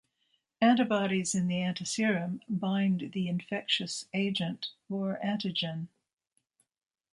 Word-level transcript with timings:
Antibodies 0.63 1.35
in 1.35 1.45
the 1.47 1.57
antiserum 1.61 2.39
bind 2.49 3.11
the 3.13 3.27
infectious 3.27 4.05
agent 4.15 4.69
or 4.89 5.19
antigen. 5.23 5.89